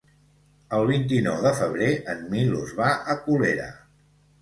[0.77, 3.73] El vint-i-nou de febrer en Milos va a Colera.